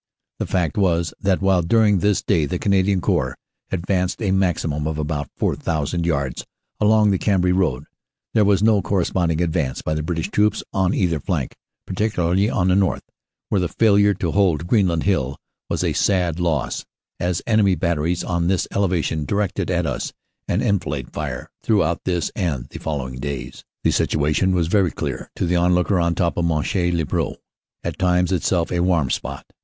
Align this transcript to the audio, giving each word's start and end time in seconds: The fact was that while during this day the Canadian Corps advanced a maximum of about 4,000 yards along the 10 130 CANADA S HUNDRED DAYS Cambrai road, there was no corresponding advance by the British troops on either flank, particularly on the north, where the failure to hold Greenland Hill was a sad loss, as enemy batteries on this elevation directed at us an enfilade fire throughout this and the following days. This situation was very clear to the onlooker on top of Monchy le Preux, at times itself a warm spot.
The 0.39 0.47
fact 0.47 0.79
was 0.79 1.13
that 1.19 1.43
while 1.43 1.61
during 1.61 1.99
this 1.99 2.23
day 2.23 2.47
the 2.47 2.57
Canadian 2.57 3.01
Corps 3.01 3.37
advanced 3.71 4.19
a 4.19 4.31
maximum 4.31 4.87
of 4.87 4.97
about 4.97 5.29
4,000 5.37 6.07
yards 6.07 6.43
along 6.79 7.11
the 7.11 7.19
10 7.19 7.41
130 7.43 7.53
CANADA 7.53 7.59
S 7.59 7.61
HUNDRED 7.61 7.61
DAYS 7.61 7.61
Cambrai 7.61 7.61
road, 7.61 7.87
there 8.33 8.43
was 8.43 8.63
no 8.63 8.81
corresponding 8.81 9.41
advance 9.43 9.83
by 9.83 9.93
the 9.93 10.01
British 10.01 10.31
troops 10.31 10.63
on 10.73 10.95
either 10.95 11.19
flank, 11.19 11.55
particularly 11.85 12.49
on 12.49 12.69
the 12.69 12.75
north, 12.75 13.03
where 13.49 13.61
the 13.61 13.67
failure 13.67 14.15
to 14.15 14.31
hold 14.31 14.65
Greenland 14.65 15.03
Hill 15.03 15.37
was 15.69 15.83
a 15.83 15.93
sad 15.93 16.39
loss, 16.39 16.83
as 17.19 17.43
enemy 17.45 17.75
batteries 17.75 18.23
on 18.23 18.47
this 18.47 18.67
elevation 18.71 19.23
directed 19.23 19.69
at 19.69 19.85
us 19.85 20.11
an 20.47 20.63
enfilade 20.63 21.13
fire 21.13 21.51
throughout 21.61 22.05
this 22.05 22.31
and 22.35 22.65
the 22.69 22.79
following 22.79 23.19
days. 23.19 23.63
This 23.83 23.97
situation 23.97 24.55
was 24.55 24.65
very 24.65 24.89
clear 24.89 25.29
to 25.35 25.45
the 25.45 25.57
onlooker 25.57 25.99
on 25.99 26.15
top 26.15 26.37
of 26.37 26.45
Monchy 26.45 26.91
le 26.91 27.05
Preux, 27.05 27.35
at 27.83 27.99
times 27.99 28.31
itself 28.31 28.71
a 28.71 28.79
warm 28.79 29.11
spot. 29.11 29.45